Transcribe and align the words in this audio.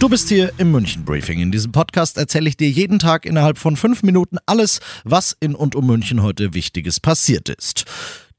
Du 0.00 0.08
bist 0.08 0.28
hier 0.28 0.52
im 0.58 0.72
München 0.72 1.04
Briefing. 1.04 1.40
In 1.40 1.52
diesem 1.52 1.72
Podcast 1.72 2.18
erzähle 2.18 2.48
ich 2.48 2.56
dir 2.56 2.68
jeden 2.68 2.98
Tag 2.98 3.24
innerhalb 3.24 3.58
von 3.58 3.76
fünf 3.76 4.02
Minuten 4.02 4.38
alles, 4.44 4.80
was 5.04 5.36
in 5.38 5.54
und 5.54 5.76
um 5.76 5.86
München 5.86 6.22
heute 6.22 6.52
Wichtiges 6.52 7.00
passiert 7.00 7.48
ist. 7.48 7.84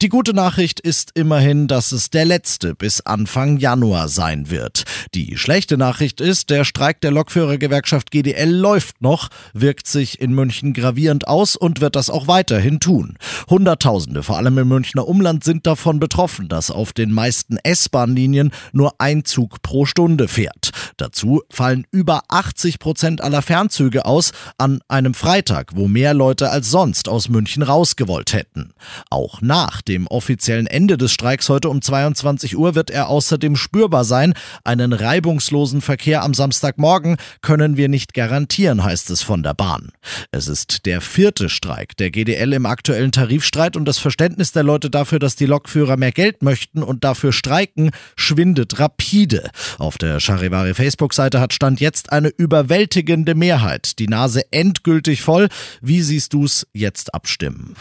Die 0.02 0.10
gute 0.10 0.34
Nachricht 0.34 0.82
ist 0.82 1.12
immerhin, 1.14 1.70
dass 1.70 1.94
es 1.94 2.10
der 2.10 2.26
letzte 2.26 2.76
bis 2.76 3.00
Anfang 3.00 3.58
Januar 3.58 4.10
sein 4.10 4.50
wird. 4.50 4.84
Die 5.14 5.38
schlechte 5.38 5.78
Nachricht 5.78 6.20
ist, 6.20 6.50
der 6.50 6.66
Streik 6.66 7.00
der 7.00 7.12
Lokführergewerkschaft 7.12 8.12
GDL 8.12 8.50
läuft 8.50 9.02
noch, 9.02 9.30
wirkt 9.54 9.88
sich 9.88 10.20
in 10.20 10.34
München 10.34 10.74
gravierend 10.74 11.30
aus 11.30 11.56
und 11.56 11.80
wird 11.80 11.96
das 11.96 12.10
auch 12.10 12.28
weiterhin 12.28 12.82
tun. 12.82 13.18
Hunderttausende, 13.50 14.22
vor 14.22 14.36
allem 14.36 14.58
im 14.58 14.68
Münchner 14.68 15.08
Umland, 15.08 15.46
sind 15.46 15.66
davon 15.66 16.02
betroffen, 16.02 16.50
dass 16.50 16.72
auf 16.72 16.92
den 16.92 17.14
meisten 17.14 17.56
S-Bahn-Linien 17.64 18.52
nur 18.74 18.96
ein 18.98 19.24
Zug 19.24 19.62
pro 19.62 19.86
Stunde 19.86 20.28
fährt. 20.28 20.72
Dazu 20.98 21.42
fallen 21.50 21.86
über 21.92 22.24
80 22.30 22.80
Prozent 22.80 23.22
aller 23.22 23.42
Fernzüge 23.42 24.06
aus 24.06 24.32
an 24.58 24.80
einem 24.88 25.14
Freitag, 25.14 25.76
wo 25.76 25.88
mehr 25.88 26.14
Leute 26.14 26.50
als 26.50 26.70
sonst 26.70 27.10
aus 27.10 27.28
München 27.30 27.64
rausgewollt 27.64 28.34
hätten. 28.34 28.74
Auch 29.10 29.42
nach 29.42 29.82
dem 29.82 30.08
offiziellen 30.08 30.68
Ende 30.68 30.98
des 30.98 31.12
Streiks 31.12 31.50
heute 31.50 31.70
um 31.70 31.82
22 31.82 32.58
Uhr 32.58 32.76
wird 32.76 32.90
er 32.90 33.10
außerdem 33.10 33.56
spürbar 33.56 34.06
sein. 34.06 34.34
Einen 34.64 34.94
reibungslosen 34.94 35.82
Verkehr 35.82 36.24
am 36.24 36.34
Samstagmorgen 36.34 37.18
können 37.42 37.76
wir 37.76 37.90
nicht 37.90 38.14
garantieren, 38.14 38.84
heißt 38.84 39.10
es 39.10 39.22
von 39.22 39.44
der 39.44 39.54
Bahn. 39.54 39.92
Es 40.32 40.48
ist 40.48 40.86
der 40.86 41.02
vierte 41.02 41.50
Streik 41.50 41.98
der 41.98 42.12
GDL 42.12 42.54
im 42.54 42.66
aktuellen 42.66 43.12
Tarifstreit 43.12 43.76
und 43.76 43.86
das 43.86 43.98
Verständnis 43.98 44.52
der 44.52 44.64
Leute 44.64 44.90
dafür, 44.90 45.20
dass 45.20 45.36
die 45.36 45.46
Lokführer 45.46 45.98
mehr 45.98 46.12
Geld 46.12 46.42
möchten 46.42 46.84
und 46.84 47.04
dafür 47.04 47.34
streiken, 47.34 47.92
schwindet 48.16 48.80
rapide. 48.80 49.50
Auf 49.78 49.98
der 49.98 50.20
Charivari 50.20 50.74
Facebook-Seite 50.86 51.40
hat 51.40 51.52
Stand 51.52 51.82
jetzt 51.82 52.12
eine 52.12 52.28
überwältigende 52.28 53.34
Mehrheit 53.34 53.98
die 53.98 54.08
Nase 54.08 54.44
endgültig 54.52 55.24
voll. 55.24 55.50
Wie 55.82 56.02
siehst 56.04 56.34
du's 56.34 56.68
jetzt 56.74 57.16
abstimmen? 57.16 57.76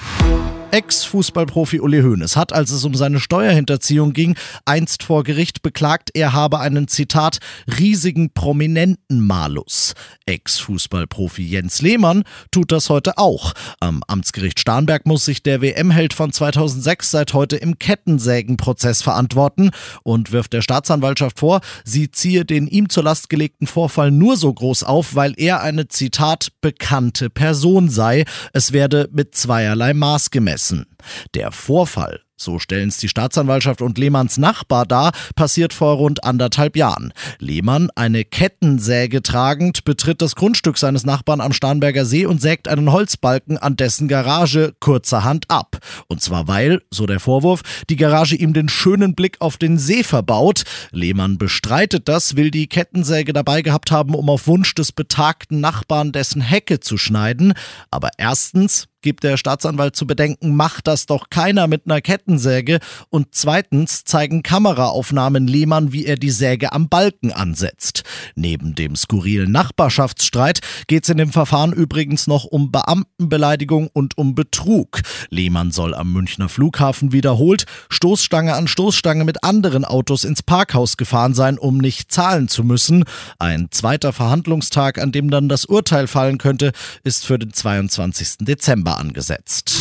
Ex-Fußballprofi 0.74 1.78
Uli 1.78 2.02
Hoeneß 2.02 2.34
hat, 2.34 2.52
als 2.52 2.72
es 2.72 2.84
um 2.84 2.94
seine 2.94 3.20
Steuerhinterziehung 3.20 4.12
ging, 4.12 4.34
einst 4.64 5.04
vor 5.04 5.22
Gericht 5.22 5.62
beklagt, 5.62 6.10
er 6.14 6.32
habe 6.32 6.58
einen 6.58 6.88
Zitat 6.88 7.38
riesigen 7.78 8.34
prominenten 8.34 9.24
Malus. 9.24 9.94
Ex-Fußballprofi 10.26 11.44
Jens 11.44 11.80
Lehmann 11.80 12.24
tut 12.50 12.72
das 12.72 12.90
heute 12.90 13.18
auch. 13.18 13.52
Am 13.78 14.02
Amtsgericht 14.08 14.58
Starnberg 14.58 15.06
muss 15.06 15.24
sich 15.24 15.44
der 15.44 15.62
WM-Held 15.62 16.12
von 16.12 16.32
2006 16.32 17.08
seit 17.08 17.34
heute 17.34 17.54
im 17.54 17.78
Kettensägenprozess 17.78 19.00
verantworten 19.00 19.70
und 20.02 20.32
wirft 20.32 20.54
der 20.54 20.62
Staatsanwaltschaft 20.62 21.38
vor, 21.38 21.60
sie 21.84 22.10
ziehe 22.10 22.44
den 22.44 22.66
ihm 22.66 22.88
zur 22.88 23.04
Last 23.04 23.30
gelegten 23.30 23.68
Vorfall 23.68 24.10
nur 24.10 24.36
so 24.36 24.52
groß 24.52 24.82
auf, 24.82 25.14
weil 25.14 25.34
er 25.36 25.60
eine 25.60 25.86
Zitat 25.86 26.48
bekannte 26.60 27.30
Person 27.30 27.88
sei. 27.88 28.24
Es 28.52 28.72
werde 28.72 29.08
mit 29.12 29.36
zweierlei 29.36 29.94
Maß 29.94 30.32
gemessen 30.32 30.63
lassen. 30.64 30.86
Der 31.34 31.52
Vorfall 31.52 32.20
so 32.36 32.58
stellen 32.58 32.88
es 32.88 32.98
die 32.98 33.08
Staatsanwaltschaft 33.08 33.80
und 33.80 33.96
Lehmanns 33.96 34.38
Nachbar 34.38 34.86
dar, 34.86 35.12
passiert 35.36 35.72
vor 35.72 35.94
rund 35.94 36.24
anderthalb 36.24 36.76
Jahren. 36.76 37.12
Lehmann, 37.38 37.90
eine 37.94 38.24
Kettensäge 38.24 39.22
tragend, 39.22 39.84
betritt 39.84 40.20
das 40.20 40.34
Grundstück 40.34 40.76
seines 40.76 41.06
Nachbarn 41.06 41.40
am 41.40 41.52
Starnberger 41.52 42.04
See 42.04 42.26
und 42.26 42.42
sägt 42.42 42.66
einen 42.66 42.90
Holzbalken 42.90 43.56
an 43.56 43.76
dessen 43.76 44.08
Garage 44.08 44.74
kurzerhand 44.80 45.48
ab. 45.48 45.78
Und 46.08 46.22
zwar 46.22 46.48
weil, 46.48 46.82
so 46.90 47.06
der 47.06 47.20
Vorwurf, 47.20 47.62
die 47.88 47.96
Garage 47.96 48.34
ihm 48.34 48.52
den 48.52 48.68
schönen 48.68 49.14
Blick 49.14 49.40
auf 49.40 49.56
den 49.56 49.78
See 49.78 50.02
verbaut. 50.02 50.64
Lehmann 50.90 51.38
bestreitet 51.38 52.08
das, 52.08 52.36
will 52.36 52.50
die 52.50 52.66
Kettensäge 52.66 53.32
dabei 53.32 53.62
gehabt 53.62 53.92
haben, 53.92 54.14
um 54.14 54.28
auf 54.28 54.48
Wunsch 54.48 54.74
des 54.74 54.90
betagten 54.90 55.60
Nachbarn 55.60 56.10
dessen 56.10 56.42
Hecke 56.42 56.80
zu 56.80 56.98
schneiden. 56.98 57.54
Aber 57.90 58.10
erstens 58.18 58.88
gibt 59.04 59.22
der 59.22 59.36
Staatsanwalt 59.36 59.94
zu 59.94 60.06
bedenken, 60.06 60.56
macht 60.56 60.88
das 60.88 61.06
doch 61.06 61.28
keiner 61.30 61.68
mit 61.68 61.82
einer 61.84 62.00
Kettensäge. 62.00 62.78
Und 63.10 63.28
zweitens 63.32 64.02
zeigen 64.04 64.42
Kameraaufnahmen 64.42 65.46
Lehmann, 65.46 65.92
wie 65.92 66.06
er 66.06 66.16
die 66.16 66.30
Säge 66.30 66.72
am 66.72 66.88
Balken 66.88 67.30
ansetzt. 67.30 68.02
Neben 68.34 68.74
dem 68.74 68.96
skurrilen 68.96 69.52
Nachbarschaftsstreit 69.52 70.60
geht 70.86 71.04
es 71.04 71.10
in 71.10 71.18
dem 71.18 71.30
Verfahren 71.30 71.72
übrigens 71.74 72.26
noch 72.26 72.44
um 72.44 72.72
Beamtenbeleidigung 72.72 73.90
und 73.92 74.16
um 74.16 74.34
Betrug. 74.34 75.02
Lehmann 75.28 75.70
soll 75.70 75.94
am 75.94 76.12
Münchner 76.12 76.48
Flughafen 76.48 77.12
wiederholt 77.12 77.66
Stoßstange 77.90 78.54
an 78.54 78.68
Stoßstange 78.68 79.24
mit 79.24 79.44
anderen 79.44 79.84
Autos 79.84 80.24
ins 80.24 80.42
Parkhaus 80.42 80.96
gefahren 80.96 81.34
sein, 81.34 81.58
um 81.58 81.76
nicht 81.76 82.10
zahlen 82.10 82.48
zu 82.48 82.64
müssen. 82.64 83.04
Ein 83.38 83.68
zweiter 83.70 84.14
Verhandlungstag, 84.14 84.98
an 84.98 85.12
dem 85.12 85.30
dann 85.30 85.50
das 85.50 85.66
Urteil 85.66 86.06
fallen 86.06 86.38
könnte, 86.38 86.72
ist 87.02 87.26
für 87.26 87.38
den 87.38 87.52
22. 87.52 88.38
Dezember 88.40 88.93
angesetzt. 88.98 89.76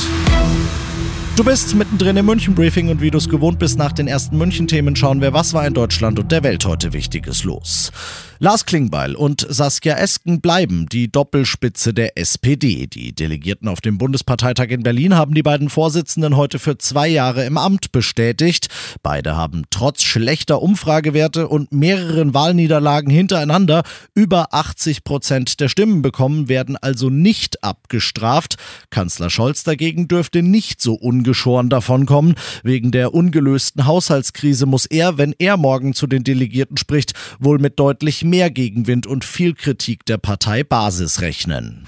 Du 1.36 1.44
bist 1.44 1.74
mittendrin 1.74 2.16
im 2.18 2.28
München-Briefing 2.28 2.90
und 2.90 3.02
wie 3.02 3.10
du 3.10 3.18
es 3.18 3.28
gewohnt 3.28 3.58
bist, 3.58 3.78
nach 3.80 3.92
den 3.92 4.08
ersten 4.08 4.38
München-Themen 4.38 4.96
schauen 4.96 5.20
wir, 5.20 5.34
was 5.34 5.54
war 5.54 5.66
in 5.66 5.74
Deutschland 5.74 6.20
und 6.20 6.32
der 6.32 6.44
Welt 6.44 6.64
heute 6.66 6.94
Wichtiges 6.94 7.44
los. 7.44 7.92
Lars 8.44 8.66
Klingbeil 8.66 9.16
und 9.16 9.48
Saskia 9.50 9.96
Esken 9.96 10.42
bleiben 10.42 10.88
die 10.90 11.10
Doppelspitze 11.10 11.94
der 11.94 12.18
SPD. 12.18 12.88
Die 12.88 13.16
Delegierten 13.16 13.70
auf 13.70 13.80
dem 13.80 13.98
Bundesparteitag 13.98 14.68
in 14.68 14.84
Berlin 14.84 15.16
haben 15.16 15.34
die 15.34 15.44
beiden 15.44 15.70
Vorsitzenden 15.70 16.36
heute 16.36 16.60
für 16.60 16.78
zwei 16.78 17.08
Jahre 17.08 17.46
im 17.46 17.58
Amt 17.58 17.94
bestätigt. 17.94 18.68
Beide 19.02 19.38
haben 19.38 19.64
trotz 19.70 20.04
schlechter 20.04 20.62
Umfragewerte 20.62 21.48
und 21.48 21.72
mehreren 21.72 22.34
Wahlniederlagen 22.34 23.10
hintereinander 23.10 23.84
über 24.14 24.54
80 24.54 25.06
Prozent 25.06 25.62
der 25.62 25.70
Stimmen 25.70 26.02
bekommen, 26.02 26.50
werden 26.50 26.76
also 26.76 27.10
nicht 27.10 27.64
abgestraft. 27.64 28.58
Kanzler 28.90 29.30
Scholz 29.30 29.64
dagegen 29.64 30.10
dürfte 30.10 30.42
nicht 30.42 30.82
so 30.82 30.96
ungeschoren 30.96 31.70
davonkommen. 31.70 32.36
Wegen 32.62 32.92
der 32.92 33.14
ungelösten 33.14 33.86
Haushaltskrise 33.86 34.66
muss 34.66 34.86
er, 34.86 35.18
wenn 35.18 35.34
er 35.40 35.56
morgen 35.56 35.94
zu 35.94 36.08
den 36.08 36.26
Delegierten 36.26 36.76
spricht, 36.76 37.14
wohl 37.40 37.58
mit 37.58 37.80
deutlich 37.80 38.26
mehr 38.34 38.50
Gegenwind 38.50 39.06
und 39.06 39.24
viel 39.26 39.54
Kritik 39.54 40.08
der 40.08 40.18
Partei 40.18 40.64
Basis 40.64 41.22
rechnen. 41.22 41.86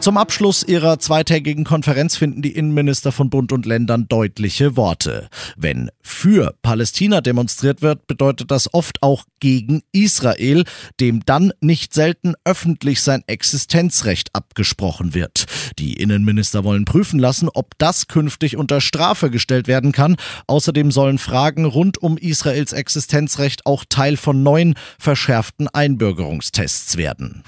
Zum 0.00 0.16
Abschluss 0.16 0.62
ihrer 0.62 0.98
zweitägigen 0.98 1.64
Konferenz 1.64 2.16
finden 2.16 2.40
die 2.40 2.52
Innenminister 2.52 3.12
von 3.12 3.28
Bund 3.28 3.52
und 3.52 3.66
Ländern 3.66 4.06
deutliche 4.08 4.76
Worte. 4.76 5.28
Wenn 5.56 5.90
für 6.00 6.54
Palästina 6.62 7.20
demonstriert 7.20 7.82
wird, 7.82 8.06
bedeutet 8.06 8.50
das 8.50 8.72
oft 8.72 9.02
auch 9.02 9.24
gegen 9.40 9.82
Israel, 9.92 10.64
dem 11.00 11.24
dann 11.26 11.52
nicht 11.60 11.92
selten 11.92 12.34
öffentlich 12.44 13.02
sein 13.02 13.24
Existenzrecht 13.26 14.30
abgesprochen 14.32 15.12
wird. 15.12 15.45
Die 15.78 15.94
Innenminister 15.94 16.64
wollen 16.64 16.84
prüfen 16.84 17.20
lassen, 17.20 17.48
ob 17.52 17.76
das 17.78 18.08
künftig 18.08 18.56
unter 18.56 18.80
Strafe 18.80 19.30
gestellt 19.30 19.68
werden 19.68 19.92
kann. 19.92 20.16
Außerdem 20.46 20.90
sollen 20.90 21.18
Fragen 21.18 21.64
rund 21.66 21.98
um 21.98 22.16
Israels 22.16 22.72
Existenzrecht 22.72 23.66
auch 23.66 23.84
Teil 23.88 24.16
von 24.16 24.42
neuen 24.42 24.74
verschärften 24.98 25.68
Einbürgerungstests 25.68 26.96
werden. 26.96 27.42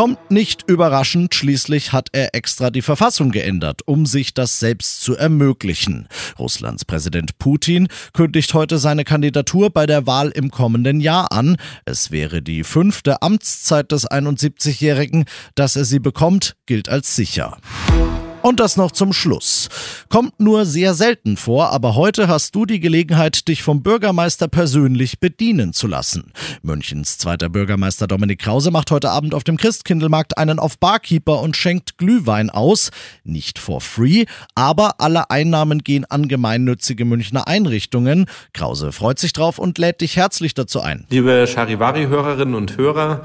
Kommt 0.00 0.30
nicht 0.30 0.64
überraschend, 0.66 1.34
schließlich 1.34 1.92
hat 1.92 2.08
er 2.12 2.34
extra 2.34 2.70
die 2.70 2.80
Verfassung 2.80 3.32
geändert, 3.32 3.82
um 3.84 4.06
sich 4.06 4.32
das 4.32 4.58
selbst 4.58 5.02
zu 5.02 5.14
ermöglichen. 5.14 6.08
Russlands 6.38 6.86
Präsident 6.86 7.38
Putin 7.38 7.86
kündigt 8.14 8.54
heute 8.54 8.78
seine 8.78 9.04
Kandidatur 9.04 9.68
bei 9.68 9.84
der 9.84 10.06
Wahl 10.06 10.30
im 10.30 10.50
kommenden 10.50 11.00
Jahr 11.00 11.32
an. 11.32 11.58
Es 11.84 12.10
wäre 12.10 12.40
die 12.40 12.64
fünfte 12.64 13.20
Amtszeit 13.20 13.92
des 13.92 14.10
71-Jährigen. 14.10 15.26
Dass 15.54 15.76
er 15.76 15.84
sie 15.84 15.98
bekommt, 15.98 16.56
gilt 16.64 16.88
als 16.88 17.14
sicher. 17.14 17.58
Und 18.42 18.58
das 18.58 18.78
noch 18.78 18.90
zum 18.90 19.12
Schluss. 19.12 19.68
Kommt 20.08 20.40
nur 20.40 20.64
sehr 20.64 20.94
selten 20.94 21.36
vor, 21.36 21.72
aber 21.72 21.94
heute 21.94 22.26
hast 22.26 22.54
du 22.54 22.64
die 22.64 22.80
Gelegenheit, 22.80 23.48
dich 23.48 23.62
vom 23.62 23.82
Bürgermeister 23.82 24.48
persönlich 24.48 25.20
bedienen 25.20 25.74
zu 25.74 25.86
lassen. 25.86 26.32
Münchens 26.62 27.18
zweiter 27.18 27.50
Bürgermeister 27.50 28.06
Dominik 28.06 28.38
Krause 28.38 28.70
macht 28.70 28.90
heute 28.90 29.10
Abend 29.10 29.34
auf 29.34 29.44
dem 29.44 29.58
Christkindlmarkt 29.58 30.38
einen 30.38 30.58
auf 30.58 30.78
Barkeeper 30.78 31.42
und 31.42 31.54
schenkt 31.54 31.98
Glühwein 31.98 32.48
aus. 32.48 32.90
Nicht 33.24 33.58
for 33.58 33.82
free, 33.82 34.24
aber 34.54 35.00
alle 35.00 35.30
Einnahmen 35.30 35.80
gehen 35.80 36.06
an 36.06 36.26
gemeinnützige 36.26 37.04
Münchner 37.04 37.46
Einrichtungen. 37.46 38.24
Krause 38.54 38.92
freut 38.92 39.18
sich 39.18 39.34
drauf 39.34 39.58
und 39.58 39.76
lädt 39.76 40.00
dich 40.00 40.16
herzlich 40.16 40.54
dazu 40.54 40.80
ein. 40.80 41.06
Liebe 41.10 41.46
Charivari-Hörerinnen 41.46 42.54
und 42.54 42.78
Hörer, 42.78 43.22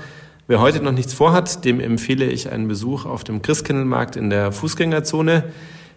Wer 0.48 0.60
heute 0.60 0.80
noch 0.80 0.92
nichts 0.92 1.16
vorhat, 1.16 1.66
dem 1.66 1.80
empfehle 1.80 2.26
ich 2.26 2.52
einen 2.52 2.68
Besuch 2.68 3.06
auf 3.06 3.24
dem 3.24 3.42
Christkindlmarkt 3.42 4.16
in 4.16 4.30
der 4.30 4.52
Fußgängerzone. 4.52 5.46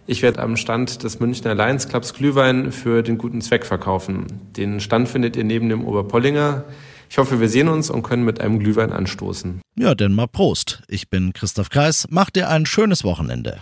Ich 0.07 0.23
werde 0.23 0.41
am 0.41 0.57
Stand 0.57 1.03
des 1.03 1.21
Münchner 1.21 1.55
Lions 1.55 1.87
Clubs 1.87 2.15
Glühwein 2.15 2.73
für 2.73 3.03
den 3.03 3.19
guten 3.19 3.43
Zweck 3.43 3.67
verkaufen. 3.67 4.27
Den 4.57 4.81
Stand 4.81 5.11
findet 5.11 5.37
ihr 5.37 5.45
neben 5.45 5.69
dem 5.69 5.85
Oberpollinger. 5.85 6.65
Ich 7.11 7.19
hoffe, 7.19 7.41
wir 7.41 7.51
sehen 7.51 7.69
uns 7.69 7.91
und 7.91 8.03
können 8.03 8.25
mit 8.25 8.41
einem 8.41 8.59
Glühwein 8.59 8.91
anstoßen. 8.91 9.61
Ja, 9.79 9.95
denn 9.95 10.15
mal 10.15 10.27
Prost. 10.27 10.83
Ich 10.89 11.11
bin 11.11 11.35
Christoph 11.35 11.69
Kreis. 11.69 12.07
Macht 12.09 12.37
dir 12.37 12.49
ein 12.49 12.65
schönes 12.65 13.05
Wochenende. 13.05 13.59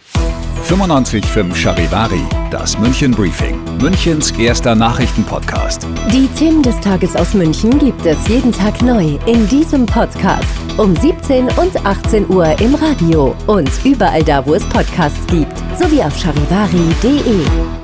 95.5 0.69 1.55
Charivari, 1.55 2.23
das 2.53 2.79
München 2.79 3.11
Briefing, 3.13 3.59
Münchens 3.81 4.31
erster 4.33 4.77
Nachrichtenpodcast. 4.77 5.87
Die 6.13 6.29
Themen 6.39 6.63
des 6.63 6.79
Tages 6.81 7.15
aus 7.17 7.35
München 7.35 7.79
gibt 7.79 8.07
es 8.07 8.27
jeden 8.29 8.53
Tag 8.53 8.83
neu 8.83 9.19
in 9.27 9.49
diesem 9.49 9.87
Podcast. 9.87 10.66
Um 10.79 10.95
17 10.95 11.45
und 11.57 11.87
18 11.87 12.29
Uhr 12.29 12.61
im 12.61 12.75
Radio 12.75 13.35
und 13.47 13.71
überall 13.83 14.23
da, 14.23 14.45
wo 14.47 14.55
es 14.55 14.65
Podcasts 14.69 15.27
gibt, 15.29 15.57
sowie 15.79 16.03
auf 16.03 16.15
charivari.de. 16.19 17.76